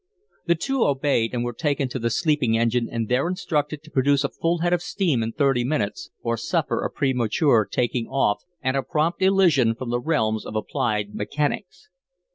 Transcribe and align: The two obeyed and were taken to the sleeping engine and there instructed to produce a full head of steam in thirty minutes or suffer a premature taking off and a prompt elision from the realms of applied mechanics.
The 0.47 0.55
two 0.55 0.83
obeyed 0.83 1.31
and 1.31 1.43
were 1.45 1.53
taken 1.53 1.87
to 1.89 1.99
the 1.99 2.09
sleeping 2.09 2.57
engine 2.57 2.89
and 2.91 3.07
there 3.07 3.27
instructed 3.27 3.83
to 3.83 3.91
produce 3.91 4.23
a 4.23 4.29
full 4.29 4.61
head 4.61 4.73
of 4.73 4.81
steam 4.81 5.21
in 5.21 5.31
thirty 5.31 5.63
minutes 5.63 6.09
or 6.23 6.37
suffer 6.37 6.83
a 6.83 6.89
premature 6.89 7.67
taking 7.69 8.07
off 8.07 8.41
and 8.63 8.75
a 8.75 8.81
prompt 8.81 9.21
elision 9.21 9.75
from 9.75 9.91
the 9.91 9.99
realms 9.99 10.43
of 10.43 10.55
applied 10.55 11.13
mechanics. 11.13 11.89